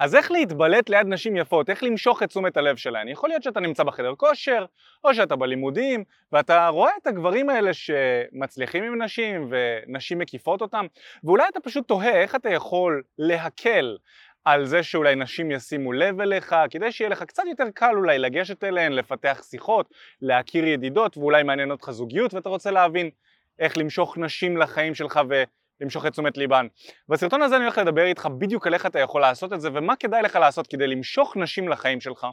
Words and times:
אז 0.00 0.14
איך 0.14 0.30
להתבלט 0.30 0.90
ליד 0.90 1.06
נשים 1.06 1.36
יפות, 1.36 1.70
איך 1.70 1.82
למשוך 1.82 2.22
את 2.22 2.28
תשומת 2.28 2.56
הלב 2.56 2.76
שלהן? 2.76 3.08
יכול 3.08 3.28
להיות 3.28 3.42
שאתה 3.42 3.60
נמצא 3.60 3.82
בחדר 3.82 4.14
כושר, 4.16 4.64
או 5.04 5.14
שאתה 5.14 5.36
בלימודים, 5.36 6.04
ואתה 6.32 6.68
רואה 6.68 6.92
את 7.02 7.06
הגברים 7.06 7.50
האלה 7.50 7.70
שמצליחים 7.74 8.84
עם 8.84 9.02
נשים, 9.02 9.50
ונשים 9.50 10.18
מקיפות 10.18 10.60
אותם, 10.60 10.86
ואולי 11.24 11.44
אתה 11.48 11.60
פשוט 11.60 11.88
תוהה 11.88 12.22
איך 12.22 12.34
אתה 12.34 12.50
יכול 12.50 13.02
להקל 13.18 13.96
על 14.44 14.64
זה 14.64 14.82
שאולי 14.82 15.14
נשים 15.14 15.50
ישימו 15.50 15.92
לב 15.92 16.20
אליך, 16.20 16.54
כדי 16.70 16.92
שיהיה 16.92 17.10
לך 17.10 17.22
קצת 17.22 17.42
יותר 17.50 17.70
קל 17.74 17.92
אולי 17.96 18.18
לגשת 18.18 18.64
אליהן, 18.64 18.92
לפתח 18.92 19.42
שיחות, 19.50 19.90
להכיר 20.22 20.64
ידידות, 20.66 21.16
ואולי 21.16 21.42
מעניין 21.42 21.70
אותך 21.70 21.90
זוגיות, 21.90 22.34
ואתה 22.34 22.48
רוצה 22.48 22.70
להבין 22.70 23.10
איך 23.58 23.78
למשוך 23.78 24.18
נשים 24.18 24.56
לחיים 24.56 24.94
שלך 24.94 25.20
ו... 25.28 25.42
למשוך 25.80 26.06
את 26.06 26.12
תשומת 26.12 26.36
ליבן. 26.36 26.66
בסרטון 27.08 27.42
הזה 27.42 27.56
אני 27.56 27.64
הולך 27.64 27.78
לדבר 27.78 28.04
איתך 28.04 28.28
בדיוק 28.38 28.66
על 28.66 28.74
איך 28.74 28.86
אתה 28.86 28.98
יכול 28.98 29.20
לעשות 29.20 29.52
את 29.52 29.60
זה 29.60 29.68
ומה 29.72 29.96
כדאי 29.96 30.22
לך 30.22 30.36
לעשות 30.36 30.66
כדי 30.66 30.86
למשוך 30.86 31.36
נשים 31.36 31.68
לחיים 31.68 32.00
שלך 32.00 32.26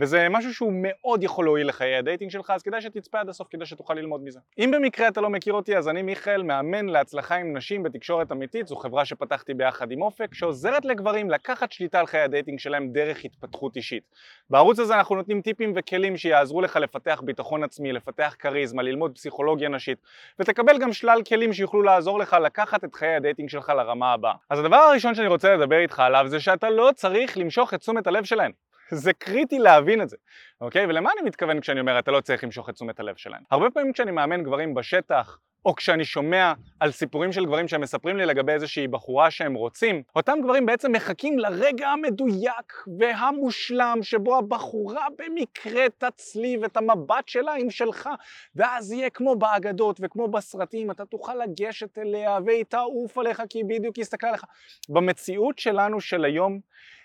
וזה 0.00 0.26
משהו 0.30 0.54
שהוא 0.54 0.72
מאוד 0.82 1.22
יכול 1.22 1.44
להועיל 1.44 1.68
לחיי 1.68 1.96
ה 1.96 2.01
dating 2.01 2.30
שלך 2.30 2.50
אז 2.50 2.62
כדאי 2.62 2.80
שתצפה 2.80 3.20
עד 3.20 3.28
הסוף 3.28 3.48
כדי 3.50 3.66
שתוכל 3.66 3.94
ללמוד 3.94 4.24
מזה. 4.24 4.40
אם 4.58 4.70
במקרה 4.74 5.08
אתה 5.08 5.20
לא 5.20 5.30
מכיר 5.30 5.52
אותי 5.52 5.76
אז 5.76 5.88
אני 5.88 6.02
מיכאל, 6.02 6.42
מאמן 6.42 6.86
להצלחה 6.86 7.36
עם 7.36 7.56
נשים 7.56 7.82
בתקשורת 7.82 8.32
אמיתית, 8.32 8.66
זו 8.66 8.76
חברה 8.76 9.04
שפתחתי 9.04 9.54
ביחד 9.54 9.92
עם 9.92 10.02
אופק 10.02 10.34
שעוזרת 10.34 10.84
לגברים 10.84 11.30
לקחת 11.30 11.72
שליטה 11.72 12.00
על 12.00 12.06
חיי 12.06 12.20
ה 12.20 12.25
dating 12.25 12.58
שלהם 12.58 12.92
דרך 12.92 13.24
התפתחות 13.24 13.76
אישית. 13.76 14.02
בערוץ 14.50 14.78
הזה 14.78 14.94
אנחנו 14.94 15.14
נותנים 15.14 15.42
טיפים 15.42 15.72
וכלים 15.76 16.16
שיעזרו 16.16 16.60
לך 16.60 16.76
לפתח 16.76 17.22
ביטחון 17.24 17.64
עצמי, 17.64 17.92
לפתח 17.92 18.36
כריזמה, 18.38 18.82
ללמוד 18.82 19.14
פסיכולוגיה 19.14 19.68
נשית 19.68 19.98
ותקבל 20.38 20.78
גם 20.78 20.92
שלל 20.92 21.22
כלים 21.28 21.52
שיוכלו 21.52 21.82
לעזור 21.82 22.18
לך 22.18 22.36
לקחת 22.44 22.84
את 22.88 22.94
חיי 22.94 23.14
ה 23.14 23.19
dating 23.19 23.48
שלך 23.48 23.68
לרמה 23.68 24.12
הבאה. 24.12 24.34
אז 24.50 24.58
הדבר 24.58 24.76
הראשון 24.76 25.14
שאני 25.14 25.28
רוצה 25.28 25.56
לדבר 25.56 25.78
איתך 25.78 26.00
עליו 26.00 26.24
זה 26.28 26.40
שאתה 26.40 26.70
לא 26.70 26.90
צריך 26.94 27.38
למשוך 27.38 27.74
את 27.74 27.80
תשומת 27.80 28.06
הלב 28.06 28.24
שלהם. 28.24 28.52
זה 28.90 29.12
קריטי 29.12 29.58
להבין 29.58 30.02
את 30.02 30.08
זה, 30.08 30.16
אוקיי? 30.60 30.86
ולמה 30.86 31.10
אני 31.18 31.28
מתכוון 31.28 31.60
כשאני 31.60 31.80
אומר 31.80 31.98
אתה 31.98 32.10
לא 32.10 32.20
צריך 32.20 32.44
למשוך 32.44 32.68
את 32.68 32.74
תשומת 32.74 33.00
הלב 33.00 33.16
שלהם? 33.16 33.42
הרבה 33.50 33.70
פעמים 33.70 33.92
כשאני 33.92 34.10
מאמן 34.10 34.42
גברים 34.42 34.74
בשטח, 34.74 35.38
או 35.64 35.74
כשאני 35.74 36.04
שומע 36.04 36.52
על 36.80 36.90
סיפורים 36.90 37.32
של 37.32 37.46
גברים 37.46 37.68
שהם 37.68 37.80
מספרים 37.80 38.16
לי 38.16 38.26
לגבי 38.26 38.52
איזושהי 38.52 38.88
בחורה 38.88 39.30
שהם 39.30 39.54
רוצים, 39.54 40.02
אותם 40.16 40.38
גברים 40.42 40.66
בעצם 40.66 40.92
מחכים 40.92 41.38
לרגע 41.38 41.88
המדויק 41.88 42.72
והמושלם 42.98 43.98
שבו 44.02 44.38
הבחורה 44.38 45.06
במקרה 45.18 45.84
תצליב 45.98 46.64
את 46.64 46.76
המבט 46.76 47.28
שלה 47.28 47.54
עם 47.54 47.70
שלך 47.70 48.08
ואז 48.54 48.92
יהיה 48.92 49.10
כמו 49.10 49.36
באגדות 49.36 50.00
וכמו 50.02 50.28
בסרטים, 50.28 50.90
אתה 50.90 51.04
תוכל 51.04 51.34
לגשת 51.34 51.98
אליה 51.98 52.38
והיא 52.46 52.64
תעוף 52.64 53.18
עליך 53.18 53.42
כי 53.48 53.58
היא 53.58 53.64
בדיוק 53.68 53.98
הסתכלה 53.98 54.28
עליך. 54.30 54.44
במציאות 54.88 55.58
שלנו 55.58 56.00
של 56.00 56.24
היום 56.24 56.60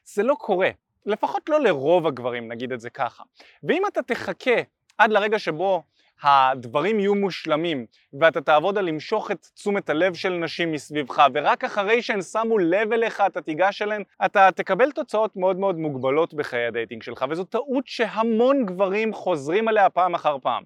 זה 0.06 0.24
לא 0.24 0.36
קורה, 0.40 0.70
לפחות 1.06 1.50
לא 1.50 1.60
לרוב 1.60 2.08
הגברים 2.08 2.52
נגיד 2.52 2.72
את 2.72 2.80
זה 2.80 2.90
ככה. 2.90 3.24
ואם 3.64 3.82
אתה 3.88 4.02
תחכה 4.02 4.62
עד 4.98 5.12
לרגע 5.12 5.40
שבו 5.40 5.84
הדברים 6.24 7.00
יהיו 7.00 7.16
מושלמים 7.16 7.86
ואתה 8.20 8.42
תעבוד 8.42 8.78
על 8.78 8.86
למשוך 8.86 9.32
את 9.32 9.48
תשומת 9.56 9.90
הלב 9.90 10.14
של 10.14 10.34
נשים 10.34 10.72
מסביבך 10.72 11.28
ורק 11.34 11.64
אחרי 11.64 12.02
שהן 12.02 12.22
שמו 12.22 12.58
לב 12.58 12.94
אליך 12.94 13.24
אתה 13.28 13.42
תיגש 13.42 13.82
אליהן 13.82 14.04
אתה 14.26 14.50
תקבל 14.56 14.92
תוצאות 14.92 15.36
מאוד 15.36 15.60
מאוד 15.60 15.78
מוגבלות 15.78 16.34
בחיי 16.34 16.66
ה 16.66 16.71
dating 16.71 17.04
שלך 17.04 17.26
וזו 17.30 17.44
טעות 17.44 17.88
שהמון 17.88 18.66
גברים 18.66 19.14
חוזרים 19.14 19.68
עליה 19.68 19.90
פעם 19.90 20.16
אחר 20.16 20.38
פעם. 20.42 20.64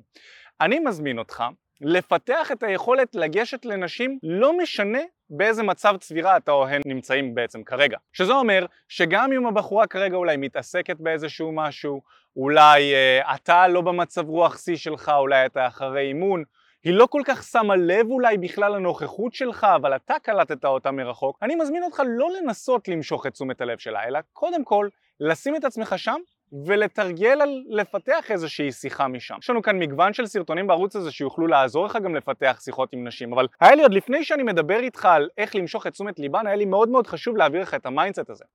אני 0.61 0.79
מזמין 0.79 1.19
אותך 1.19 1.43
לפתח 1.81 2.51
את 2.51 2.63
היכולת 2.63 3.15
לגשת 3.15 3.65
לנשים 3.65 4.19
לא 4.23 4.57
משנה 4.57 4.99
באיזה 5.29 5.63
מצב 5.63 5.95
צבירה 5.99 6.37
אתה 6.37 6.51
או 6.51 6.67
הן 6.67 6.81
נמצאים 6.85 7.35
בעצם 7.35 7.63
כרגע. 7.63 7.97
שזה 8.13 8.33
אומר 8.33 8.65
שגם 8.87 9.31
אם 9.31 9.47
הבחורה 9.47 9.87
כרגע 9.87 10.15
אולי 10.15 10.37
מתעסקת 10.37 10.97
באיזשהו 10.99 11.51
משהו, 11.51 12.01
אולי 12.35 12.93
אה, 12.93 13.35
אתה 13.35 13.67
לא 13.67 13.81
במצב 13.81 14.29
רוח 14.29 14.57
שיא 14.57 14.75
שלך, 14.75 15.11
אולי 15.17 15.45
אתה 15.45 15.67
אחרי 15.67 16.07
אימון, 16.07 16.43
היא 16.83 16.93
לא 16.93 17.05
כל 17.05 17.21
כך 17.25 17.43
שמה 17.43 17.75
לב 17.75 18.09
אולי 18.09 18.37
בכלל 18.37 18.75
לנוכחות 18.75 19.33
שלך, 19.33 19.67
אבל 19.75 19.95
אתה 19.95 20.13
קלטת 20.23 20.65
אותה 20.65 20.91
מרחוק, 20.91 21.37
אני 21.41 21.55
מזמין 21.55 21.83
אותך 21.83 22.01
לא 22.07 22.29
לנסות 22.41 22.87
למשוך 22.87 23.27
את 23.27 23.33
תשומת 23.33 23.61
הלב 23.61 23.77
שלה, 23.77 24.03
אלא 24.07 24.19
קודם 24.33 24.63
כל 24.63 24.87
לשים 25.19 25.55
את 25.55 25.63
עצמך 25.65 25.93
שם 25.97 26.19
ולתרגל 26.65 27.41
על 27.41 27.63
לפתח 27.69 28.31
איזושהי 28.31 28.71
שיחה 28.71 29.07
משם. 29.07 29.35
יש 29.41 29.49
לנו 29.49 29.61
כאן 29.61 29.79
מגוון 29.79 30.13
של 30.13 30.25
סרטונים 30.25 30.67
בערוץ 30.67 30.95
הזה 30.95 31.11
שיוכלו 31.11 31.47
לעזור 31.47 31.85
לך 31.85 31.97
גם 32.03 32.15
לפתח 32.15 32.59
שיחות 32.63 32.93
עם 32.93 33.07
נשים, 33.07 33.33
אבל 33.33 33.47
היה 33.59 33.75
לי 33.75 33.81
עוד 33.83 33.93
לפני 33.93 34.23
שאני 34.23 34.43
מדבר 34.43 34.79
איתך 34.79 35.05
על 35.05 35.29
איך 35.37 35.55
למשוך 35.55 35.87
את 35.87 35.91
תשומת 35.91 36.19
ליבן, 36.19 36.47
היה 36.47 36.55
לי 36.55 36.65
מאוד 36.65 36.89
מאוד 36.89 37.07
חשוב 37.07 37.37
להעביר 37.37 37.61
לך 37.61 37.73
את 37.73 37.85
ה 37.85 37.91
mindset 37.91 38.29
הזה. 38.29 38.45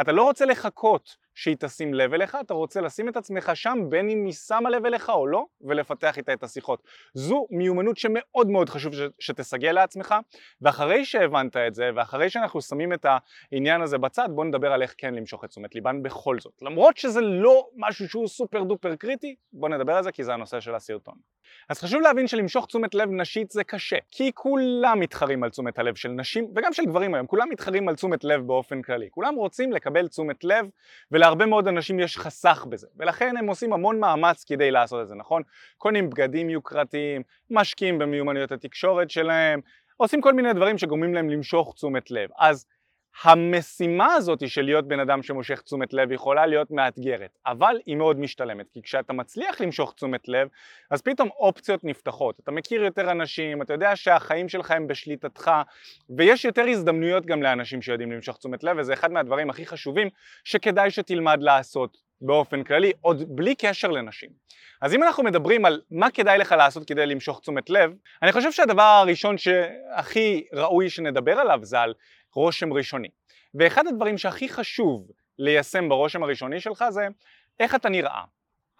אתה 0.00 0.12
לא 0.12 0.22
רוצה 0.22 0.44
לחכות 0.44 1.16
שהיא 1.34 1.56
תשים 1.58 1.94
לב 1.94 2.14
אליך, 2.14 2.38
אתה 2.40 2.54
רוצה 2.54 2.80
לשים 2.80 3.08
את 3.08 3.16
עצמך 3.16 3.50
שם 3.54 3.78
בין 3.88 4.10
אם 4.10 4.24
היא 4.24 4.32
שמה 4.32 4.70
לב 4.70 4.86
אליך 4.86 5.10
או 5.10 5.26
לא, 5.26 5.44
ולפתח 5.60 6.18
איתה 6.18 6.32
את 6.32 6.42
השיחות. 6.42 6.82
זו 7.14 7.46
מיומנות 7.50 7.96
שמאוד 7.96 8.48
מאוד 8.48 8.68
חשוב 8.68 8.92
שתסגל 9.18 9.72
לעצמך, 9.72 10.14
ואחרי 10.62 11.04
שהבנת 11.04 11.56
את 11.56 11.74
זה, 11.74 11.90
ואחרי 11.96 12.30
שאנחנו 12.30 12.60
שמים 12.60 12.92
את 12.92 13.06
העניין 13.52 13.82
הזה 13.82 13.98
בצד, 13.98 14.28
בוא 14.34 14.44
נדבר 14.44 14.72
על 14.72 14.82
איך 14.82 14.94
כן 14.98 15.14
למשוך 15.14 15.44
את 15.44 15.48
תשומת 15.48 15.74
ליבן 15.74 16.02
בכל 16.02 16.40
זאת. 16.40 16.54
למרות 16.62 16.96
שזה 16.96 17.20
לא 17.20 17.68
משהו 17.76 18.08
שהוא 18.08 18.28
סופר 18.28 18.62
דופר 18.62 18.96
קריטי, 18.96 19.34
בוא 19.52 19.68
נדבר 19.68 19.92
על 19.92 20.02
זה 20.02 20.12
כי 20.12 20.24
זה 20.24 20.34
הנושא 20.34 20.60
של 20.60 20.74
הסרטון. 20.74 21.14
אז 21.68 21.78
חשוב 21.78 22.00
להבין 22.00 22.26
שלמשוך 22.26 22.66
תשומת 22.66 22.94
לב 22.94 23.08
נשית 23.10 23.50
זה 23.50 23.64
קשה, 23.64 23.96
כי 24.10 24.30
כולם 24.34 25.00
מתחרים 25.00 25.42
על 25.42 25.50
תשומת 25.50 25.78
הלב 25.78 25.94
של 25.94 26.08
נשים, 26.08 26.52
וגם 26.56 26.72
של 26.72 26.84
גברים 26.84 27.14
היום, 27.14 27.26
כולם 27.26 27.48
מתחרים 27.48 27.88
על 27.88 27.94
תשומת 27.94 28.24
לב 28.24 28.46
באופן 28.46 28.82
כללי. 28.82 29.08
כולם 29.10 29.34
רוצים 29.34 29.72
לקבל 29.72 30.08
תשומת 30.08 30.44
לב, 30.44 30.66
ולהרבה 31.20 31.46
מאוד 31.46 31.68
אנשים 31.68 32.00
יש 32.00 32.18
חסך 32.18 32.66
בזה, 32.68 32.86
ולכן 32.96 33.36
הם 33.36 33.46
עושים 33.46 33.72
המון 33.72 34.00
מאמץ 34.00 34.44
כדי 34.44 34.70
לעשות 34.70 35.02
את 35.02 35.08
זה, 35.08 35.14
נכון? 35.14 35.42
קונים 35.78 36.10
בגדים 36.10 36.50
יוקרתיים, 36.50 37.22
משקיעים 37.50 37.98
במיומנויות 37.98 38.52
התקשורת 38.52 39.10
שלהם, 39.10 39.60
עושים 39.96 40.20
כל 40.20 40.32
מיני 40.32 40.52
דברים 40.52 40.78
שגורמים 40.78 41.14
להם 41.14 41.30
למשוך 41.30 41.74
תשומת 41.74 42.10
לב. 42.10 42.30
אז 42.38 42.66
המשימה 43.22 44.14
הזאת 44.14 44.48
של 44.48 44.62
להיות 44.62 44.88
בן 44.88 45.00
אדם 45.00 45.22
שמושך 45.22 45.60
תשומת 45.60 45.92
לב 45.92 46.12
יכולה 46.12 46.46
להיות 46.46 46.70
מאתגרת, 46.70 47.38
אבל 47.46 47.76
היא 47.86 47.96
מאוד 47.96 48.18
משתלמת, 48.20 48.66
כי 48.72 48.82
כשאתה 48.82 49.12
מצליח 49.12 49.60
למשוך 49.60 49.92
תשומת 49.94 50.28
לב, 50.28 50.48
אז 50.90 51.02
פתאום 51.02 51.28
אופציות 51.28 51.84
נפתחות, 51.84 52.40
אתה 52.40 52.50
מכיר 52.50 52.84
יותר 52.84 53.10
אנשים, 53.10 53.62
אתה 53.62 53.72
יודע 53.72 53.96
שהחיים 53.96 54.48
שלך 54.48 54.70
הם 54.70 54.86
בשליטתך, 54.86 55.50
ויש 56.16 56.44
יותר 56.44 56.64
הזדמנויות 56.68 57.26
גם 57.26 57.42
לאנשים 57.42 57.82
שיודעים 57.82 58.12
למשוך 58.12 58.36
תשומת 58.36 58.64
לב, 58.64 58.76
וזה 58.78 58.92
אחד 58.92 59.12
מהדברים 59.12 59.50
הכי 59.50 59.66
חשובים 59.66 60.08
שכדאי 60.44 60.90
שתלמד 60.90 61.42
לעשות 61.42 61.96
באופן 62.20 62.64
כללי, 62.64 62.92
עוד 63.00 63.36
בלי 63.36 63.54
קשר 63.54 63.88
לנשים. 63.88 64.30
אז 64.82 64.94
אם 64.94 65.02
אנחנו 65.02 65.22
מדברים 65.22 65.64
על 65.64 65.80
מה 65.90 66.10
כדאי 66.10 66.38
לך 66.38 66.52
לעשות 66.52 66.88
כדי 66.88 67.06
למשוך 67.06 67.40
תשומת 67.40 67.70
לב, 67.70 67.92
אני 68.22 68.32
חושב 68.32 68.52
שהדבר 68.52 68.82
הראשון 68.82 69.38
שהכי 69.38 70.46
ראוי 70.52 70.90
שנדבר 70.90 71.38
עליו 71.38 71.58
זה 71.62 71.80
על 71.80 71.94
רושם 72.34 72.72
ראשוני. 72.72 73.08
ואחד 73.54 73.86
הדברים 73.86 74.18
שהכי 74.18 74.48
חשוב 74.48 75.10
ליישם 75.38 75.88
ברושם 75.88 76.22
הראשוני 76.22 76.60
שלך 76.60 76.84
זה 76.88 77.08
איך 77.60 77.74
אתה 77.74 77.88
נראה. 77.88 78.24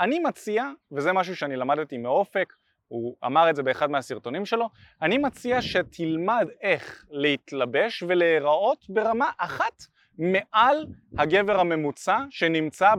אני 0.01 0.19
מציע, 0.19 0.65
וזה 0.93 1.13
משהו 1.13 1.37
שאני 1.37 1.57
למדתי 1.57 1.99
מאופק, 1.99 2.53
הוא 2.89 3.17
אמר 3.27 3.51
את 3.51 3.57
זה 3.57 3.63
באחד 3.63 3.91
מהסרטונים 3.91 4.47
שלו, 4.47 4.71
אני 5.03 5.19
מציע 5.19 5.63
שתלמד 5.63 6.49
איך 6.61 7.05
להתלבש 7.11 8.03
ולהיראות 8.03 8.85
ברמה 8.89 9.31
אחת 9.39 9.83
מעל 10.19 10.87
הגבר 11.19 11.61
הממוצע 11.61 12.19
שנמצא 12.31 12.95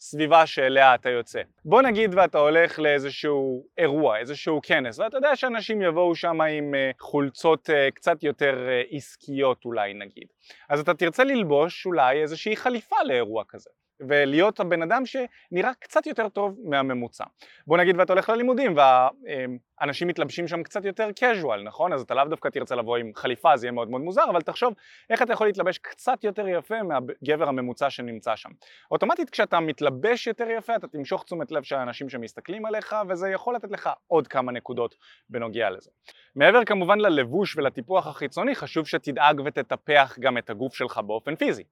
בסביבה 0.00 0.46
שאליה 0.46 0.94
אתה 0.94 1.10
יוצא. 1.10 1.40
בוא 1.64 1.82
נגיד 1.82 2.14
ואתה 2.14 2.38
הולך 2.38 2.78
לאיזשהו 2.78 3.66
אירוע, 3.78 4.18
איזשהו 4.18 4.60
כנס, 4.62 4.98
ואתה 4.98 5.16
יודע 5.16 5.36
שאנשים 5.36 5.82
יבואו 5.82 6.14
שם 6.14 6.40
עם 6.40 6.74
אה, 6.74 6.90
חולצות 6.98 7.70
אה, 7.70 7.90
קצת 7.90 8.22
יותר 8.22 8.68
אה, 8.68 8.82
עסקיות 8.90 9.64
אולי 9.64 9.94
נגיד. 9.94 10.28
אז 10.68 10.80
אתה 10.80 10.94
תרצה 10.94 11.24
ללבוש 11.24 11.86
אולי 11.86 12.22
איזושהי 12.22 12.56
חליפה 12.56 12.96
לאירוע 13.04 13.44
כזה. 13.48 13.70
ולהיות 14.08 14.60
הבן 14.60 14.82
אדם 14.82 15.02
שנראה 15.06 15.70
קצת 15.78 16.06
יותר 16.06 16.28
טוב 16.28 16.58
מהממוצע. 16.64 17.24
בוא 17.66 17.78
נגיד 17.78 17.96
ואתה 17.98 18.12
הולך 18.12 18.28
ללימודים 18.28 18.74
והאנשים 18.76 20.08
מתלבשים 20.08 20.48
שם 20.48 20.62
קצת 20.62 20.84
יותר 20.84 21.08
casual, 21.20 21.62
נכון? 21.64 21.92
אז 21.92 22.00
אתה 22.00 22.14
לאו 22.14 22.24
דווקא 22.24 22.48
תרצה 22.48 22.74
לבוא 22.74 22.96
עם 22.96 23.12
חליפה, 23.14 23.56
זה 23.56 23.66
יהיה 23.66 23.72
מאוד 23.72 23.90
מאוד 23.90 24.02
מוזר, 24.02 24.24
אבל 24.30 24.40
תחשוב 24.40 24.74
איך 25.10 25.22
אתה 25.22 25.32
יכול 25.32 25.46
להתלבש 25.46 25.78
קצת 25.78 26.24
יותר 26.24 26.48
יפה 26.48 26.82
מהגבר 26.82 27.48
הממוצע 27.48 27.90
שנמצא 27.90 28.36
שם. 28.36 28.50
אוטומטית 28.90 29.30
כשאתה 29.30 29.60
מתלבש 29.60 30.26
יותר 30.26 30.46
יפה 30.50 30.76
אתה 30.76 30.88
תמשוך 30.88 31.24
תשומת 31.24 31.52
לב 31.52 31.62
של 31.62 31.76
האנשים 31.76 32.08
שמסתכלים 32.08 32.66
עליך 32.66 32.96
וזה 33.08 33.28
יכול 33.28 33.54
לתת 33.54 33.70
לך 33.70 33.90
עוד 34.06 34.28
כמה 34.28 34.52
נקודות 34.52 34.94
בנוגע 35.28 35.70
לזה. 35.70 35.90
מעבר 36.36 36.64
כמובן 36.64 36.98
ללבוש 37.00 37.56
ולטיפוח 37.56 38.06
החיצוני 38.06 38.54
חשוב 38.54 38.86
שתדאג 38.86 39.40
ותטפח 39.44 40.16
גם 40.20 40.38
את 40.38 40.50
הגוף 40.50 40.74
שלך 40.74 40.98
באופן 40.98 41.36
פיזי, 41.36 41.64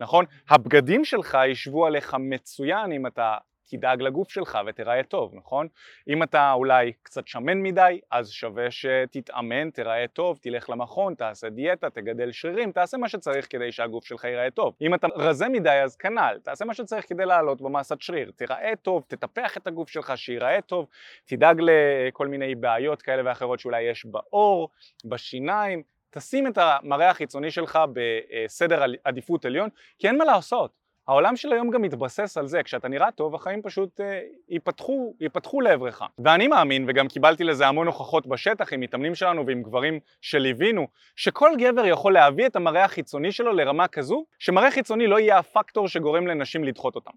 נכון? 0.00 0.24
הבגדים 0.50 1.04
שלך 1.04 1.38
ישבו 1.46 1.75
עליך 1.84 2.16
מצוין 2.20 2.92
אם 2.92 3.06
אתה 3.06 3.36
תדאג 3.68 4.02
לגוף 4.02 4.30
שלך 4.30 4.58
ותראה 4.66 5.02
טוב, 5.02 5.34
נכון? 5.34 5.68
אם 6.08 6.22
אתה 6.22 6.52
אולי 6.52 6.92
קצת 7.02 7.28
שמן 7.28 7.62
מדי, 7.62 8.00
אז 8.10 8.30
שווה 8.30 8.70
שתתאמן, 8.70 9.70
תראה 9.70 10.04
טוב, 10.12 10.38
תלך 10.42 10.70
למכון, 10.70 11.14
תעשה 11.14 11.48
דיאטה, 11.48 11.90
תגדל 11.90 12.32
שרירים, 12.32 12.72
תעשה 12.72 12.96
מה 12.96 13.08
שצריך 13.08 13.46
כדי 13.50 13.72
שהגוף 13.72 14.04
שלך 14.04 14.24
ייראה 14.24 14.50
טוב. 14.50 14.74
אם 14.80 14.94
אתה 14.94 15.06
רזה 15.14 15.48
מדי, 15.48 15.80
אז 15.84 15.96
כנ"ל, 15.96 16.38
תעשה 16.42 16.64
מה 16.64 16.74
שצריך 16.74 17.08
כדי 17.08 17.26
לעלות 17.26 17.62
במסת 17.62 18.00
שריר, 18.00 18.32
תראה 18.36 18.72
טוב, 18.82 19.04
תטפח 19.08 19.56
את 19.56 19.66
הגוף 19.66 19.88
שלך, 19.88 20.12
שייראה 20.16 20.60
טוב, 20.60 20.86
תדאג 21.24 21.60
לכל 21.60 22.28
מיני 22.28 22.54
בעיות 22.54 23.02
כאלה 23.02 23.22
ואחרות 23.24 23.60
שאולי 23.60 23.82
יש 23.82 24.06
בעור, 24.06 24.68
בשיניים, 25.04 25.82
תשים 26.10 26.46
את 26.46 26.58
המראה 26.58 27.10
החיצוני 27.10 27.50
שלך 27.50 27.78
בסדר 27.92 28.84
עדיפות 29.04 29.44
עליון, 29.44 29.68
כי 29.98 30.08
אין 30.08 30.18
מה 30.18 30.24
לעשות. 30.24 30.85
העולם 31.08 31.36
של 31.36 31.52
היום 31.52 31.70
גם 31.70 31.82
מתבסס 31.82 32.38
על 32.38 32.46
זה, 32.46 32.62
כשאתה 32.62 32.88
נראה 32.88 33.10
טוב 33.10 33.34
החיים 33.34 33.62
פשוט 33.62 34.00
אה, 34.00 34.20
ייפתחו, 34.48 35.14
ייפתחו 35.20 35.60
לעברך. 35.60 36.02
ואני 36.18 36.48
מאמין, 36.48 36.84
וגם 36.88 37.08
קיבלתי 37.08 37.44
לזה 37.44 37.66
המון 37.66 37.86
הוכחות 37.86 38.26
בשטח 38.26 38.72
עם 38.72 38.80
מתאמנים 38.80 39.14
שלנו 39.14 39.46
ועם 39.46 39.62
גברים 39.62 40.00
שליווינו, 40.20 40.86
שכל 41.16 41.50
גבר 41.58 41.86
יכול 41.86 42.12
להביא 42.12 42.46
את 42.46 42.56
המראה 42.56 42.84
החיצוני 42.84 43.32
שלו 43.32 43.52
לרמה 43.52 43.88
כזו, 43.88 44.24
שמראה 44.38 44.70
חיצוני 44.70 45.06
לא 45.06 45.20
יהיה 45.20 45.38
הפקטור 45.38 45.88
שגורם 45.88 46.26
לנשים 46.26 46.64
לדחות 46.64 46.94
אותם. 46.94 47.10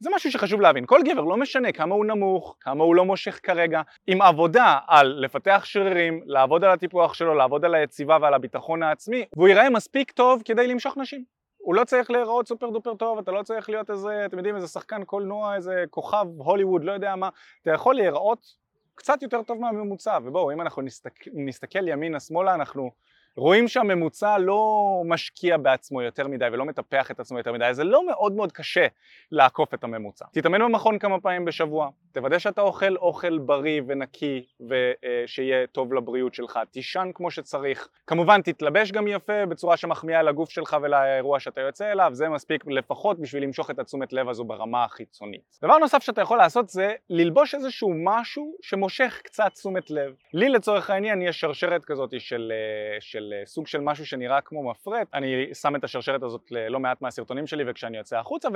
זה 0.00 0.10
משהו 0.14 0.30
שחשוב 0.30 0.60
להבין, 0.60 0.86
כל 0.86 1.00
גבר, 1.04 1.22
לא 1.22 1.36
משנה 1.36 1.72
כמה 1.72 1.94
הוא 1.94 2.06
נמוך, 2.06 2.56
כמה 2.60 2.84
הוא 2.84 2.94
לא 2.94 3.04
מושך 3.04 3.40
כרגע, 3.42 3.82
עם 4.06 4.22
עבודה 4.22 4.78
על 4.86 5.06
לפתח 5.20 5.62
שרירים, 5.64 6.20
לעבוד 6.26 6.64
על 6.64 6.70
הטיפוח 6.70 7.14
שלו, 7.14 7.34
לעבוד 7.34 7.64
על 7.64 7.74
היציבה 7.74 8.18
ועל 8.20 8.34
הביטחון 8.34 8.82
העצמי, 8.82 9.24
והוא 9.36 9.48
ייראה 9.48 9.70
מספיק 9.70 10.10
טוב 10.10 10.42
כדי 10.44 10.66
למשוך 10.66 10.96
נשים. 10.96 11.35
הוא 11.66 11.74
לא 11.74 11.84
צריך 11.84 12.10
להיראות 12.10 12.48
סופר 12.48 12.70
דופר 12.70 12.94
טוב, 12.94 13.18
אתה 13.18 13.30
לא 13.30 13.42
צריך 13.42 13.68
להיות 13.70 13.90
איזה, 13.90 14.26
אתם 14.26 14.36
יודעים, 14.36 14.56
איזה 14.56 14.68
שחקן 14.68 15.04
קולנוע, 15.04 15.56
איזה 15.56 15.84
כוכב 15.90 16.26
הוליווד, 16.38 16.84
לא 16.84 16.92
יודע 16.92 17.16
מה, 17.16 17.28
אתה 17.62 17.70
יכול 17.70 17.94
להיראות 17.94 18.46
קצת 18.94 19.22
יותר 19.22 19.42
טוב 19.42 19.60
מהממוצע, 19.60 20.18
ובואו, 20.24 20.52
אם 20.52 20.60
אנחנו 20.60 20.82
נסתכל, 20.82 21.30
נסתכל 21.34 21.88
ימינה 21.88 22.20
שמאלה, 22.20 22.54
אנחנו 22.54 22.90
רואים 23.36 23.68
שהממוצע 23.68 24.38
לא 24.38 24.84
משקיע 25.04 25.56
בעצמו 25.56 26.02
יותר 26.02 26.28
מדי 26.28 26.46
ולא 26.52 26.64
מטפח 26.64 27.10
את 27.10 27.20
עצמו 27.20 27.38
יותר 27.38 27.52
מדי, 27.52 27.68
זה 27.72 27.84
לא 27.84 28.06
מאוד 28.06 28.32
מאוד 28.32 28.52
קשה 28.52 28.86
לעקוף 29.32 29.74
את 29.74 29.84
הממוצע. 29.84 30.24
תתאמן 30.32 30.62
במכון 30.62 30.98
כמה 30.98 31.20
פעמים 31.20 31.44
בשבוע, 31.44 31.88
תוודא 32.12 32.38
שאתה 32.38 32.60
אוכל 32.60 32.96
אוכל 32.96 33.38
בריא 33.38 33.82
ונקי 33.86 34.44
ושיהיה 34.68 35.66
טוב 35.66 35.94
לבריאות 35.94 36.34
שלך, 36.34 36.58
תישן 36.70 37.10
כמו 37.14 37.30
שצריך, 37.30 37.88
כמובן 38.06 38.42
תתלבש 38.42 38.92
גם 38.92 39.06
יפה 39.06 39.46
בצורה 39.46 39.76
שמחמיאה 39.76 40.22
לגוף 40.22 40.50
שלך 40.50 40.76
ולאירוע 40.82 41.40
שאתה 41.40 41.60
יוצא 41.60 41.92
אליו, 41.92 42.10
זה 42.12 42.28
מספיק 42.28 42.64
לפחות 42.66 43.20
בשביל 43.20 43.42
למשוך 43.42 43.70
את 43.70 43.78
התשומת 43.78 44.12
לב 44.12 44.28
הזו 44.28 44.44
ברמה 44.44 44.84
החיצונית. 44.84 45.58
דבר 45.62 45.78
נוסף 45.78 46.02
שאתה 46.02 46.20
יכול 46.20 46.38
לעשות 46.38 46.68
זה 46.68 46.94
ללבוש 47.10 47.54
איזשהו 47.54 47.92
משהו 48.04 48.54
שמושך 48.62 49.20
קצת 49.24 49.52
תשומת 49.52 49.90
לב. 49.90 50.14
לי 50.34 50.48
לצורך 50.48 50.90
העניין 50.90 51.22
יש 51.22 51.40
שרשרת 51.40 51.84
כזאת 51.84 52.20
של, 52.20 52.52
אה, 52.54 53.00
של 53.00 53.25
של 53.26 53.32
אה, 53.32 53.46
סוג 53.46 53.66
של 53.66 53.80
משהו 53.80 54.06
שנראה 54.06 54.40
כמו 54.40 54.70
מפרט, 54.70 55.08
אני 55.14 55.54
שם 55.54 55.76
את 55.76 55.84
השרשרת 55.84 56.22
הזאת 56.22 56.50
ללא 56.50 56.80
מעט 56.80 57.02
מהסרטונים 57.02 57.46
שלי 57.46 57.64
וכשאני 57.66 57.96
יוצא 57.96 58.18
החוצה 58.18 58.48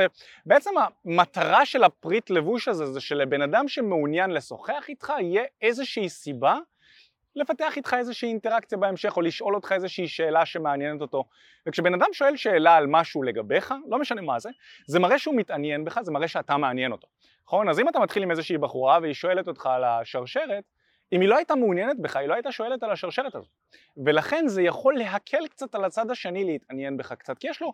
ובעצם 0.46 0.70
המטרה 1.04 1.66
של 1.66 1.84
הפריט 1.84 2.30
לבוש 2.30 2.68
הזה 2.68 2.86
זה 2.86 3.00
שלבן 3.00 3.42
אדם 3.42 3.68
שמעוניין 3.68 4.30
לשוחח 4.30 4.84
איתך 4.88 5.12
יהיה 5.20 5.44
איזושהי 5.62 6.08
סיבה 6.08 6.58
לפתח 7.36 7.76
איתך 7.76 7.94
איזושהי 7.98 8.28
אינטראקציה 8.28 8.78
בהמשך 8.78 9.16
או 9.16 9.22
לשאול 9.22 9.54
אותך 9.54 9.72
איזושהי 9.72 10.08
שאלה 10.08 10.46
שמעניינת 10.46 11.00
אותו 11.00 11.24
וכשבן 11.66 11.94
אדם 11.94 12.06
שואל 12.12 12.36
שאלה 12.36 12.74
על 12.74 12.86
משהו 12.86 13.22
לגביך, 13.22 13.74
לא 13.88 13.98
משנה 13.98 14.20
מה 14.20 14.38
זה, 14.38 14.50
זה 14.86 14.98
מראה 14.98 15.18
שהוא 15.18 15.34
מתעניין 15.34 15.84
בך, 15.84 16.00
זה 16.02 16.12
מראה 16.12 16.28
שאתה 16.28 16.56
מעניין 16.56 16.92
אותו, 16.92 17.08
נכון? 17.46 17.68
אז 17.68 17.80
אם 17.80 17.88
אתה 17.88 17.98
מתחיל 17.98 18.22
עם 18.22 18.30
איזושהי 18.30 18.58
בחורה 18.58 18.98
והיא 19.02 19.14
שואלת 19.14 19.48
אותך 19.48 19.66
על 19.66 19.84
השרשרת 19.84 20.64
אם 21.12 21.20
היא 21.20 21.28
לא 21.28 21.36
הייתה 21.36 21.54
מעוניינת 21.54 21.98
בך, 21.98 22.16
היא 22.16 22.28
לא 22.28 22.34
הייתה 22.34 22.52
שואלת 22.52 22.82
על 22.82 22.90
השרשרת 22.90 23.34
הזאת. 23.34 23.59
ולכן 24.04 24.48
זה 24.48 24.62
יכול 24.62 24.98
להקל 24.98 25.46
קצת 25.46 25.74
על 25.74 25.84
הצד 25.84 26.10
השני 26.10 26.44
להתעניין 26.44 26.96
בך 26.96 27.12
קצת, 27.12 27.38
כי 27.38 27.48
יש 27.48 27.62
לו 27.62 27.72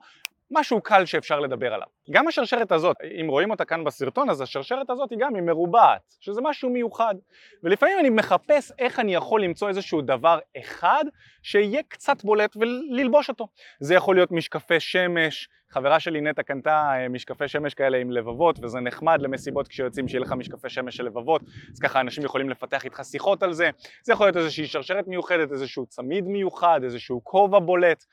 משהו 0.51 0.81
קל 0.81 1.05
שאפשר 1.05 1.41
לדבר 1.41 1.75
עליו. 1.75 1.87
גם 2.11 2.29
השרשרת 2.29 2.73
הזאת, 2.73 2.97
אם 3.21 3.27
רואים 3.29 3.51
אותה 3.51 3.65
כאן 3.65 3.85
בסרטון, 3.85 4.31
אז 4.31 4.41
השרשרת 4.41 4.91
הזאת 4.91 5.11
היא 5.11 5.19
גם 5.19 5.35
היא 5.35 5.43
מרובעת, 5.43 6.15
שזה 6.21 6.41
משהו 6.45 6.71
מיוחד. 6.71 7.15
ולפעמים 7.63 7.99
אני 8.01 8.11
מחפש 8.11 8.73
איך 8.79 9.01
אני 9.01 9.15
יכול 9.15 9.43
למצוא 9.43 9.69
איזשהו 9.69 10.03
דבר 10.03 10.39
אחד 10.59 11.05
שיהיה 11.43 11.83
קצת 11.89 12.25
בולט 12.25 12.57
וללבוש 12.57 13.29
אותו. 13.29 13.49
זה 13.81 13.95
יכול 13.95 14.15
להיות 14.15 14.33
משקפי 14.33 14.81
שמש, 14.81 15.49
חברה 15.71 16.01
שלי 16.01 16.21
נטע 16.21 16.43
קנתה 16.43 16.91
אה, 16.95 17.09
משקפי 17.09 17.49
שמש 17.49 17.75
כאלה 17.75 17.99
עם 17.99 18.11
לבבות 18.11 18.59
וזה 18.63 18.81
נחמד 18.81 19.23
למסיבות 19.23 19.69
כשיוצאים 19.69 20.09
שיהיה 20.09 20.21
לך 20.21 20.33
משקפי 20.33 20.69
שמש 20.69 20.97
של 20.97 21.05
לבבות 21.05 21.43
אז 21.73 21.79
ככה 21.79 22.01
אנשים 22.01 22.25
יכולים 22.25 22.51
לפתח 22.51 22.85
איתך 22.85 23.01
שיחות 23.05 23.43
על 23.43 23.53
זה 23.53 23.71
זה 24.03 24.13
יכול 24.13 24.27
להיות 24.27 24.37
איזושהי 24.37 24.67
שרשרת 24.67 25.09
מיוחדת, 25.09 25.53
איזשהו 25.53 25.86
צמיד 25.89 26.25
מיוחד, 26.25 26.81
איזשהו 26.85 27.21
כובע 27.25 27.59
בולט 27.59 28.05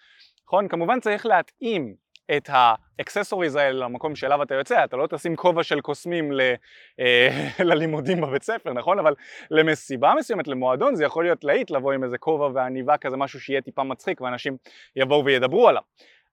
נכון? 0.54 0.68
כמובן 0.68 1.00
צריך 1.00 1.26
להתאים 1.26 1.96
את 2.38 2.50
ה 2.50 2.59
accessories 2.59 3.56
האלה 3.56 3.86
למקום 3.86 4.16
שאליו 4.16 4.44
אתה 4.44 4.56
יוצא, 4.56 4.84
אתה 4.84 4.98
לא 4.98 5.08
תשים 5.08 5.36
כובע 5.36 5.64
של 5.64 5.82
קוסמים 5.82 6.32
ל, 6.32 6.42
אה, 7.00 7.50
ללימודים 7.70 8.22
בבית 8.22 8.44
ספר, 8.44 8.74
נכון? 8.74 9.00
אבל 9.00 9.16
למסיבה 9.52 10.14
מסוימת, 10.18 10.48
למועדון, 10.48 10.96
זה 10.96 11.04
יכול 11.04 11.24
להיות 11.24 11.44
להיט 11.44 11.72
לבוא 11.72 11.94
עם 11.94 12.04
איזה 12.04 12.18
כובע 12.18 12.50
ועניבה 12.54 12.98
כזה, 12.98 13.18
משהו 13.18 13.40
שיהיה 13.40 13.62
טיפה 13.62 13.84
מצחיק 13.84 14.22
ואנשים 14.22 14.58
יבואו 14.96 15.26
וידברו 15.26 15.68
עליו. 15.68 15.82